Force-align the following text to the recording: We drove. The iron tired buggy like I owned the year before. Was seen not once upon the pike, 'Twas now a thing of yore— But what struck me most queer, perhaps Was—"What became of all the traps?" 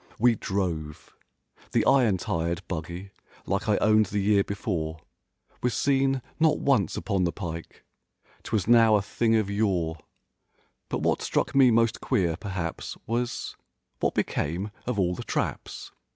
We 0.17 0.33
drove. 0.33 1.13
The 1.73 1.85
iron 1.85 2.17
tired 2.17 2.63
buggy 2.67 3.11
like 3.45 3.69
I 3.69 3.77
owned 3.77 4.07
the 4.07 4.17
year 4.17 4.43
before. 4.43 4.99
Was 5.61 5.75
seen 5.75 6.23
not 6.39 6.57
once 6.57 6.97
upon 6.97 7.23
the 7.23 7.31
pike, 7.31 7.83
'Twas 8.41 8.67
now 8.67 8.95
a 8.95 9.03
thing 9.03 9.35
of 9.35 9.51
yore— 9.51 9.99
But 10.89 11.01
what 11.03 11.21
struck 11.21 11.53
me 11.53 11.69
most 11.69 12.01
queer, 12.01 12.35
perhaps 12.35 12.97
Was—"What 13.05 14.15
became 14.15 14.71
of 14.87 14.97
all 14.97 15.13
the 15.13 15.21
traps?" 15.21 15.91